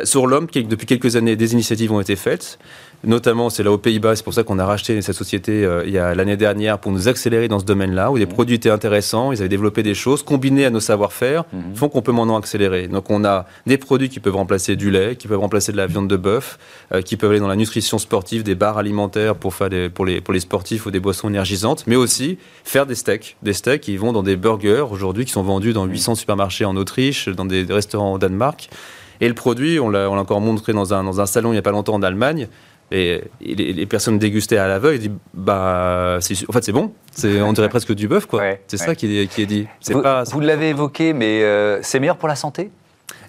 [0.04, 2.60] Sur l'homme, depuis quelques années, des initiatives ont été faites.
[3.04, 5.92] Notamment, c'est là aux Pays-Bas, c'est pour ça qu'on a racheté cette société euh, il
[5.92, 8.30] y a l'année dernière pour nous accélérer dans ce domaine-là, où les mmh.
[8.30, 11.74] produits étaient intéressants, ils avaient développé des choses, combinées à nos savoir-faire, mmh.
[11.74, 12.88] font qu'on peut maintenant accélérer.
[12.88, 15.88] Donc on a des produits qui peuvent remplacer du lait, qui peuvent remplacer de la
[15.88, 16.60] viande de bœuf,
[16.94, 20.06] euh, qui peuvent aller dans la nutrition sportive, des barres alimentaires pour, faire des, pour,
[20.06, 23.36] les, pour les sportifs ou des boissons énergisantes, mais aussi faire des steaks.
[23.42, 26.16] Des steaks qui vont dans des burgers aujourd'hui, qui sont vendus dans 800 mmh.
[26.18, 28.70] supermarchés en Autriche, dans des restaurants au Danemark.
[29.22, 31.62] Et le produit, on l'a encore montré dans un, dans un salon il n'y a
[31.62, 32.48] pas longtemps en Allemagne,
[32.92, 36.92] et, les, personnes dégustaient à l'aveugle disent bah en fait c'est bon.
[37.14, 38.44] C'est on dirait presque du bœuf quoi.
[38.68, 39.68] C'est ça qui est, qui est dit.
[39.90, 42.70] Vous, vous l'avez évoqué mais euh, c'est meilleur pour la santé?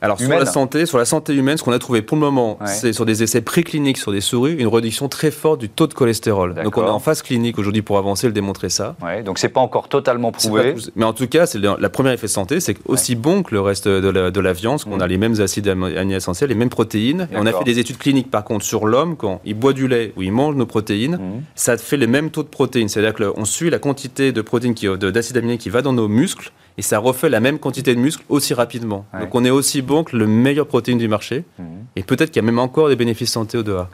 [0.02, 2.58] Alors sur la santé, sur la santé humaine, ce qu'on a trouvé pour le moment,
[2.66, 5.94] c'est sur des essais précliniques sur des souris, une réduction très forte du taux de
[5.94, 6.54] cholestérol.
[6.62, 8.96] Donc on est en phase clinique aujourd'hui pour avancer le démontrer ça.
[9.02, 10.74] Ouais, donc c'est pas encore totalement prouvé.
[10.96, 13.88] mais en tout cas, c'est la première effet santé, c'est aussi bon que le reste
[13.88, 15.02] de la, de la viande, qu'on mm.
[15.02, 17.28] a les mêmes acides aminés essentiels, les mêmes protéines.
[17.32, 19.86] Et on a fait des études cliniques par contre sur l'homme quand il boit du
[19.86, 21.42] lait ou il mange nos protéines, mm.
[21.54, 22.88] ça fait les mêmes taux de protéines.
[22.88, 26.82] C'est-à-dire qu'on suit la quantité de protéines, d'acides aminés qui va dans nos muscles et
[26.82, 29.04] ça refait la même quantité de muscles aussi rapidement.
[29.18, 31.44] Donc on est aussi bon que le meilleur protéine du marché.
[31.58, 31.66] Mhm.
[31.96, 33.88] Et peut-être qu'il y a même encore des bénéfices santé au-delà.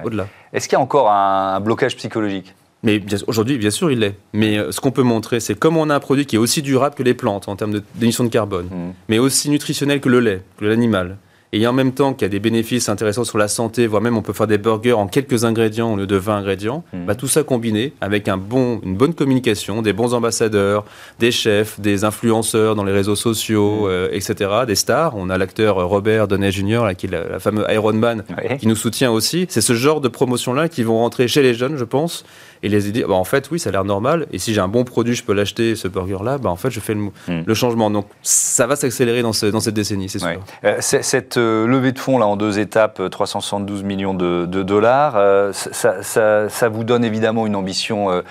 [0.53, 2.55] Est-ce qu'il y a encore un, blocage psychologique?
[2.85, 4.15] Mais aujourd'hui, bien sûr, il l'est.
[4.33, 6.63] Mais euh, ce qu'on peut montrer, c'est comme on a un produit qui est aussi
[6.63, 8.93] durable que les plantes en termes d'émissions de, carbone, mhm.
[9.09, 11.17] mais aussi nutritionnel que le lait, que l'animal,
[11.53, 14.17] et en même temps qu'il y a des bénéfices intéressants sur la santé, voire même
[14.17, 17.07] on peut faire des burgers en quelques ingrédients au lieu de 20 ingrédients, mmh.
[17.07, 20.85] bah, tout ça combiné avec un bon, une bonne communication, des bons ambassadeurs,
[21.19, 23.89] des chefs, des influenceurs dans les réseaux sociaux, mmh.
[23.89, 25.15] euh, etc., des stars.
[25.17, 28.25] On a l'acteur Robert Downey Jr., là, qui est la, fameuse Iron Man,
[28.59, 29.47] qui nous soutient aussi.
[29.49, 32.25] C'est ce genre de promotion-là qui vont rentrer chez les jeunes, je pense,
[32.63, 34.27] et les idées, bah, en fait, oui, ça a l'air normal.
[34.33, 36.81] Et si j'ai un bon produit, je peux l'acheter, ce burger-là, bah, en fait, je
[36.81, 37.43] fais le, hmm.
[37.47, 37.91] le changement.
[37.91, 40.41] Donc, ça va s'accélérer dans, ce, dans, cette décennie, c'est sûr.
[40.65, 45.15] Euh, cette euh, levée de fonds, là, en deux étapes, 372 euh, millions de, dollars,
[45.55, 48.23] ça, ça, ça, vous donne évidemment une ambition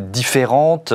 [0.00, 0.92] différente.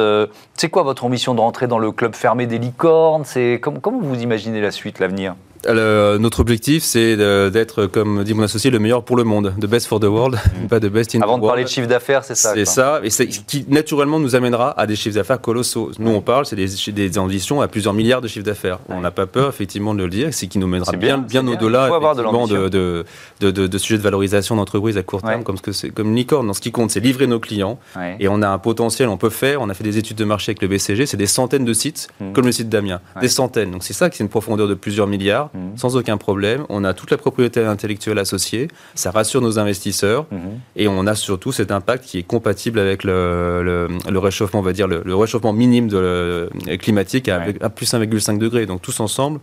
[0.55, 3.23] c'est quoi votre ambition de rentrer dans le club fermé des licornes?
[3.61, 5.35] Comment, comment vous imaginez la suite, l'avenir?
[5.67, 7.17] Notre objectif, c'est
[7.51, 10.35] d'être, comme dit mon associé, le meilleur pour le monde, the best for the world,
[10.35, 10.67] mm.
[10.69, 11.43] pas the best in Avant the world.
[11.43, 12.53] Avant de parler de chiffre d'affaires, c'est ça.
[12.53, 15.91] C'est ça, et c'est qui naturellement nous amènera à des chiffres d'affaires colossaux.
[15.99, 18.79] Nous, on parle, c'est des, des, ambitions à plusieurs milliards de chiffres d'affaires.
[18.89, 20.29] On n'a pas peur, effectivement, de le dire.
[20.31, 23.05] C'est qui nous mènera bien, bien, au-delà de, de,
[23.39, 26.47] de, de, sujets de valorisation d'entreprise à court terme, comme ce que c'est comme licorne.
[26.47, 27.79] Dans ce qui compte, c'est livrer nos clients,
[28.19, 29.61] et on a un potentiel, on peut faire.
[29.61, 32.07] On a fait des études de marché avec le BCG, c'est des centaines de sites,
[32.19, 32.33] mm.
[32.33, 33.71] comme le site d'Amiens, des centaines.
[33.71, 35.48] Donc c'est ça qui est une profondeur de plusieurs milliards.
[35.53, 35.77] Mhm.
[35.77, 36.65] sans aucun problème.
[36.69, 40.59] On a toute la propriété intellectuelle associée, ça rassure nos investisseurs mhm.
[40.75, 44.87] et on a surtout cet impact qui est compatible avec le, réchauffement, on va dire
[44.87, 48.65] le, réchauffement minime de, climatique à, plus 1,5 degré.
[48.65, 49.39] Donc tous ensemble,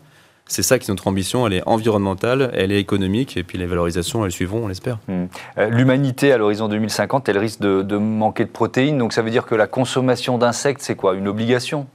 [0.46, 1.46] c'est ça qui est notre ambition.
[1.46, 4.98] Elle est environnementale, elle est économique, et puis les valorisations, elles suivront, on l'espère.
[5.08, 5.28] Mhm.
[5.58, 8.98] Euh, l'humanité, à l'horizon 2050, elle risque de, manquer de protéines.
[8.98, 11.14] Donc ça veut dire que la consommation d'insectes, c'est quoi?
[11.14, 11.86] Une obligation?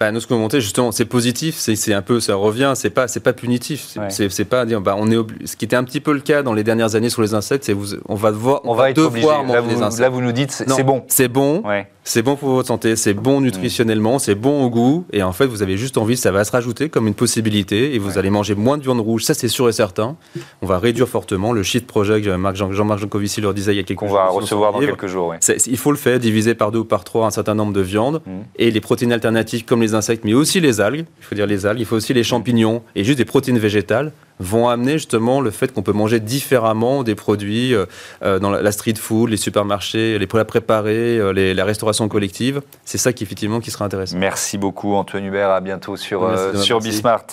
[0.00, 3.06] Bah, nous, ce qu'on montait, justement, c'est positif, c'est un peu, ça revient, c'est pas,
[3.06, 3.96] pas punitif.
[4.08, 6.52] C'est pas dire, bah, on est ce qui était un petit peu le cas dans
[6.52, 7.76] les dernières années sur les insectes, c'est
[8.08, 10.00] on va devoir, on, va, devoir manger des insectes.
[10.00, 11.04] Là, vous nous dites, c'est bon.
[11.08, 11.62] C'est bon.
[12.04, 15.44] C'est bon pour votre santé, c'est bon nutritionnellement, c'est bon au goût, et en fait,
[15.44, 18.54] vous avez juste envie, ça va se rajouter comme une possibilité, et vous allez manger
[18.54, 20.16] moins de viande rouge, ça c'est sûr et certain.
[20.62, 24.00] On va réduire fortement le shit project, Jean-Marc Jancovici leur disait il y a quelques
[24.00, 24.08] jours.
[24.08, 25.34] Qu'on va recevoir dans quelques jours,
[25.66, 28.22] Il faut le faire, diviser par deux ou par trois un certain nombre de viandes,
[28.24, 28.30] mm.
[28.56, 31.66] et les protéines alternatives comme les insectes, mais aussi les algues, il faut dire les
[31.66, 35.50] algues, il faut aussi les champignons, et juste des protéines végétales vont amener justement le
[35.50, 37.86] fait qu'on peut manger différemment des produits euh,
[38.22, 42.62] euh, dans la street food, les supermarchés, les plats préparés, euh, les, la restauration collective.
[42.84, 44.16] C'est ça qui effectivement qui sera intéressant.
[44.16, 47.26] Merci beaucoup Antoine Hubert, à bientôt sur, sur Bismart.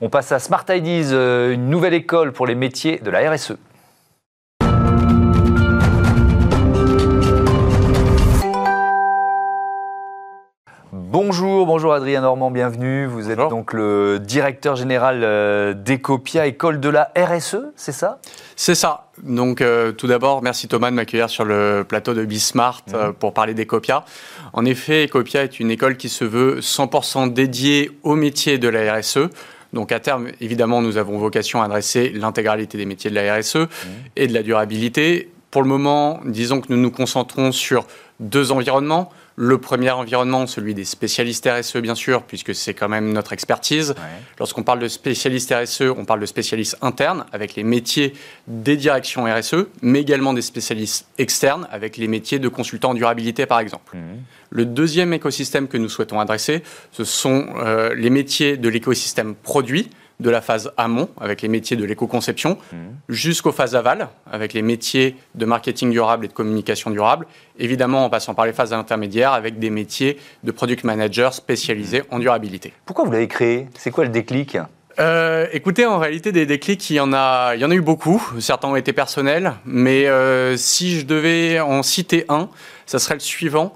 [0.00, 1.12] on passe à Smart Ideas,
[1.52, 3.56] une nouvelle école pour les métiers de la RSE.
[11.12, 13.04] Bonjour, bonjour Adrien Normand, bienvenue.
[13.04, 18.18] Vous êtes donc le directeur général euh, d'Ecopia, école de la RSE, c'est ça?
[18.56, 19.08] C'est ça.
[19.22, 23.12] Donc euh, tout d'abord, merci Thomas de m'accueillir sur le plateau de Bismart euh, mhm.
[23.12, 24.06] pour parler d'Ecopia.
[24.54, 28.94] En effet, Ecopia est une école qui se veut 100% dédiée au métier de la
[28.94, 29.28] RSE.
[29.74, 33.56] Donc à terme, évidemment, nous avons vocation à adresser l'intégralité des métiers de la RSE
[33.56, 33.68] mhm.
[34.16, 35.30] et de la durabilité.
[35.50, 37.84] Pour le moment, disons que nous nous concentrons sur
[38.18, 39.12] deux environnements.
[39.36, 43.94] Le premier environnement, celui des spécialistes RSE, bien sûr, puisque c'est quand même notre expertise.
[44.38, 48.14] Lorsqu'on parle de spécialistes RSE, on parle de spécialistes internes, avec les métiers
[48.46, 53.46] des directions RSE, mais également des spécialistes externes, avec les métiers de consultants en durabilité,
[53.46, 53.96] par exemple.
[53.96, 54.00] Mmh.
[54.50, 59.88] Le deuxième écosystème que nous souhaitons adresser, ce sont euh, les métiers de l'écosystème produit,
[60.20, 62.76] de la phase amont, avec les métiers de l'éco-conception, mmh.
[63.08, 67.26] jusqu'aux phases aval, avec les métiers de marketing durable et de communication durable,
[67.58, 72.18] évidemment en passant par les phases intermédiaires, avec des métiers de product manager spécialisés en
[72.18, 72.72] durabilité.
[72.86, 73.68] Pourquoi vous l'avez créé?
[73.76, 74.56] C'est quoi le déclic?
[74.98, 77.80] Euh, écoutez, en réalité, des déclics, il y en a, il y en a eu
[77.80, 78.22] beaucoup.
[78.40, 82.48] Certains ont été personnels, mais euh, si je devais en citer un,
[82.86, 83.72] ça serait le suivant.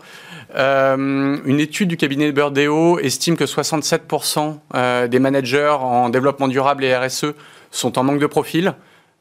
[0.55, 6.49] Euh, une étude du cabinet de Burdeo estime que 67% euh, des managers en développement
[6.49, 7.27] durable et RSE
[7.71, 8.75] sont en manque de profil.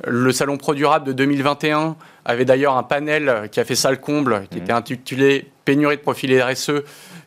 [0.06, 3.98] Le Salon Pro Durable de 2021 avait d'ailleurs un panel qui a fait ça le
[3.98, 4.62] comble, qui mmh.
[4.62, 6.84] était intitulé Pénurie de profil RSE.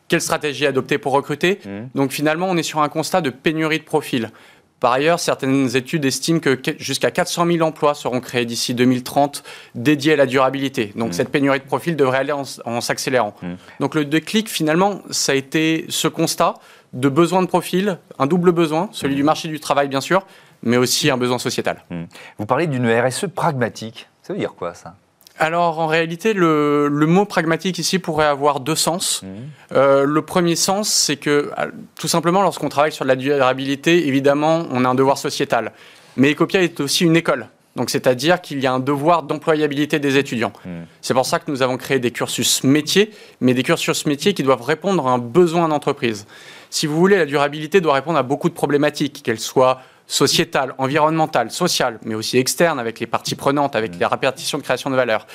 [0.07, 1.59] Quelle stratégie adopter pour recruter?
[1.65, 1.69] Mmh.
[1.95, 4.31] Donc finalement, on est sur un constat de pénurie de profil.
[4.79, 9.43] Par ailleurs, certaines études estiment que jusqu'à 400 000 emplois seront créés d'ici 2030
[9.75, 10.93] dédiés à la durabilité.
[10.95, 11.13] Donc mmh.
[11.13, 13.35] cette pénurie de profils devrait aller en, s'accélérant.
[13.41, 13.47] Mmh.
[13.81, 16.55] Donc le déclic, finalement, ça a été ce constat
[16.93, 20.25] de besoin de profil, un double besoin, celui du marché du travail bien sûr,
[20.63, 21.83] mais aussi un besoin sociétal.
[21.89, 22.03] Mmh.
[22.37, 24.07] Vous parlez d'une RSE pragmatique.
[24.23, 24.95] Ça veut dire quoi ça?
[25.39, 29.23] Alors en réalité, le, mot pragmatique ici pourrait avoir deux sens.
[29.23, 29.29] Mhm.
[29.71, 34.67] Euh, le premier sens, c'est que euh, tout simplement, lorsqu'on travaille sur la durabilité, évidemment,
[34.71, 35.71] on a un devoir sociétal.
[36.17, 37.47] Mais Ecopia est aussi une école.
[37.75, 40.51] Donc c'est-à-dire qu'il y a un devoir d'employabilité des étudiants.
[40.65, 40.85] Mhm.
[41.01, 44.43] C'est pour ça que nous avons créé des cursus métiers, mais des cursus métiers qui
[44.43, 46.25] doivent répondre à un besoin d'entreprise.
[46.69, 51.51] Si vous voulez, la durabilité doit répondre à beaucoup de problématiques, qu'elles soient sociétale, environnementale,
[51.51, 55.27] sociale, mais aussi externe avec les parties prenantes, avec les répartitions de création de valeur.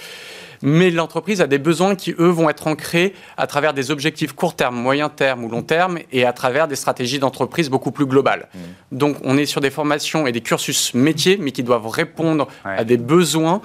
[0.63, 4.57] Mais l'entreprise a des besoins qui, eux, vont être ancrés à travers des objectifs court
[4.57, 8.49] terme, moyen terme ou long terme et à travers des stratégies d'entreprise beaucoup plus globales.
[8.53, 8.59] Mmh.
[8.99, 12.83] Donc, on est sur des formations et des cursus métiers, mais qui doivent répondre à
[12.85, 13.63] des besoins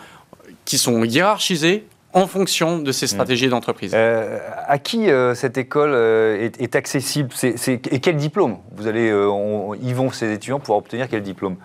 [0.65, 3.09] qui sont hiérarchisés en fonction de ces mm.
[3.09, 3.91] stratégies d'entreprise.
[3.95, 7.29] Euh, à qui euh, cette école euh, est, accessible?
[7.43, 8.57] Et quel diplôme?
[8.71, 9.07] Vous allez,
[9.81, 11.57] y vont ces étudiants pour obtenir quel diplôme?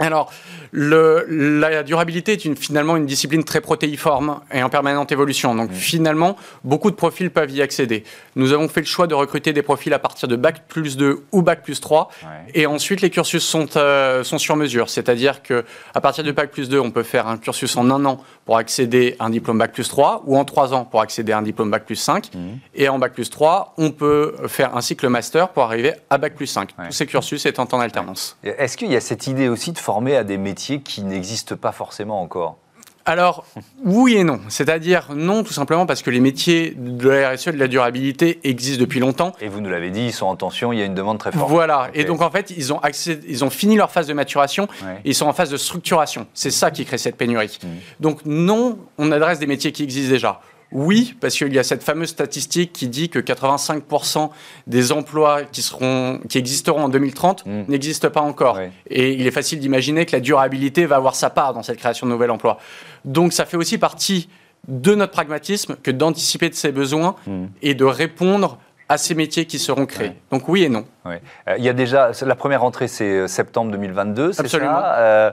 [0.00, 0.32] Alors,
[0.72, 5.54] le, la durabilité est une, finalement une discipline très protéiforme et en permanente évolution.
[5.54, 5.74] Donc, mm.
[5.74, 8.04] finalement, beaucoup de profils peuvent y accéder.
[8.34, 11.24] Nous avons fait le choix de recruter des profils à partir de Bac plus 2
[11.32, 12.10] ou Bac plus 3.
[12.54, 14.88] Et ensuite, les cursus sont, euh, sont sur mesure.
[14.88, 18.24] C'est-à-dire qu'à partir de Bac plus 2, on peut faire un cursus en un an
[18.46, 21.38] pour accéder à un diplôme Bac plus 3 ou en trois ans pour accéder à
[21.38, 22.34] un diplôme Bac plus 5.
[22.34, 22.38] Mm.
[22.74, 26.34] Et en Bac plus 3, on peut faire un cycle master pour arriver à Bac
[26.34, 26.70] plus 5.
[26.86, 28.38] Tous ces cursus étant en alternance.
[28.42, 31.72] Est-ce qu'il y a cette idée aussi de former à des métiers qui n'existent pas
[31.72, 32.58] forcément encore
[33.06, 33.44] alors,
[33.82, 34.40] oui et non.
[34.48, 38.78] C'est-à-dire non, tout simplement parce que les métiers de la RSE, de la durabilité, existent
[38.78, 39.32] depuis longtemps.
[39.40, 41.32] Et vous nous l'avez dit, ils sont en tension, il y a une demande très
[41.32, 41.50] forte.
[41.50, 41.88] Voilà.
[41.94, 42.80] Et donc, en fait, ils ont,
[43.26, 44.68] ils ont fini leur phase de maturation
[45.04, 46.26] et ils sont en phase de structuration.
[46.34, 47.58] C'est ça qui crée cette pénurie.
[47.60, 47.66] Mmh.
[48.00, 50.40] Donc, non, on adresse des métiers qui existent déjà.
[50.72, 54.30] Oui, parce qu'il y a cette fameuse statistique qui dit que 85%
[54.66, 57.62] des emplois qui, seront, qui existeront en 2030 mm.
[57.68, 58.58] n'existent pas encore.
[58.88, 62.06] Et il est facile d'imaginer que la durabilité va avoir sa part dans cette création
[62.06, 62.58] de nouveaux emplois.
[63.04, 64.28] Donc ça fait aussi partie
[64.68, 67.46] de notre pragmatisme que d'anticiper de ces besoins mm.
[67.62, 68.58] et de répondre
[68.90, 70.14] à ces métiers qui seront créés.
[70.32, 70.84] Donc oui et non.
[71.06, 71.18] Euh,
[71.56, 74.96] il y a déjà la première entrée, c'est euh, septembre 2022, c'est ça?
[74.98, 75.30] Euh,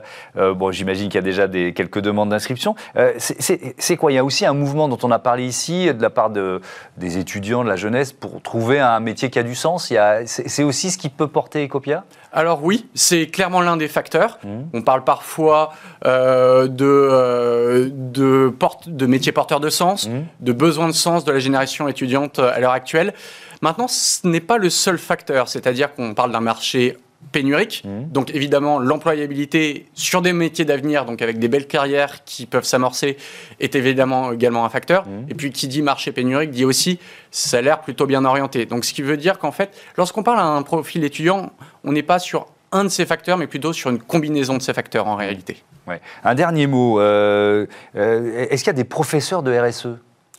[0.54, 2.76] Bon, j'imagine qu'il y a déjà des, quelques demandes d'inscription.
[3.18, 4.12] c'est quoi?
[4.12, 6.60] Il y a aussi un mouvement dont on a parlé ici de la part de,
[6.96, 9.92] des étudiants, de la jeunesse, pour trouver un métier qui a du sens?
[10.26, 12.04] C'est aussi ce qui peut porter Ecopia?
[12.32, 14.38] Alors oui, c'est clairement l'un des facteurs.
[14.44, 14.48] Mmh.
[14.72, 15.72] On parle parfois
[16.04, 20.22] de, de, porte, de métiers porteurs de sens, mmh.
[20.40, 23.14] de besoins de sens de la génération étudiante à l'heure actuelle.
[23.62, 26.96] Maintenant, ce n'est pas le seul facteur, c'est-à-dire qu'on parle d'un marché
[27.32, 27.82] pénurique.
[27.84, 28.12] Mmh.
[28.12, 33.16] Donc évidemment, l'employabilité sur des métiers d'avenir, donc avec des belles carrières qui peuvent s'amorcer,
[33.60, 35.06] est évidemment également un facteur.
[35.06, 35.30] Mmh.
[35.30, 36.98] Et puis qui dit marché pénurique dit aussi
[37.30, 38.66] salaire plutôt bien orienté.
[38.66, 41.52] Donc ce qui veut dire qu'en fait, lorsqu'on parle à un profil étudiant,
[41.84, 44.74] on n'est pas sur un de ces facteurs, mais plutôt sur une combinaison de ces
[44.74, 45.62] facteurs en réalité.
[45.86, 46.00] Ouais.
[46.22, 47.00] Un dernier mot.
[47.00, 49.88] Euh, euh, est-ce qu'il y a des professeurs de RSE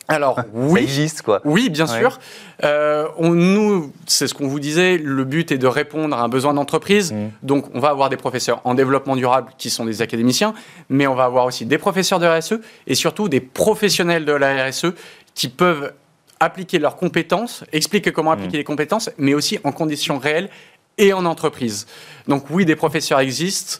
[0.09, 1.39] alors oui, ça existe quoi.
[1.45, 2.19] Oui, bien sûr.
[2.63, 4.97] Euh, on, nous, c'est ce qu'on vous disait.
[4.97, 7.13] Le but est de répondre à un besoin d'entreprise.
[7.13, 7.29] Mm.
[7.43, 10.53] Donc, on va avoir des professeurs en développement durable qui sont des académiciens,
[10.89, 12.55] mais on va avoir aussi des professeurs de RSE
[12.87, 14.87] et surtout des professionnels de la RSE
[15.35, 15.93] qui peuvent
[16.39, 18.61] appliquer leurs compétences, expliquer comment appliquer mm.
[18.61, 20.49] les compétences, mais aussi en conditions réelles
[20.97, 21.85] et en entreprise.
[22.27, 23.79] Donc oui, des professeurs existent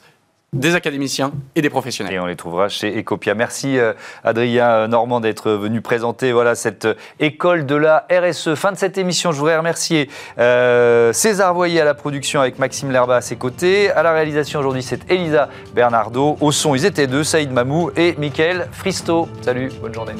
[0.54, 2.14] des académiciens et des professionnels.
[2.14, 3.36] Et on les trouvera chez Ecopia.
[3.36, 8.56] Merci euh, Adrien Normand d'être venu présenter voilà, cette euh, école de la RSE.
[8.56, 10.10] Fin de cette émission, je voudrais remercier
[10.40, 13.92] euh, César Voyer à la production avec Maxime Lerba à ses côtés.
[13.92, 16.38] À la réalisation aujourd'hui, c'est Elisa Bernardo.
[16.42, 19.30] Au son, ils étaient deux, Saïd Mamou et Mickaël Fristo.
[19.42, 20.14] Salut, bonne journée.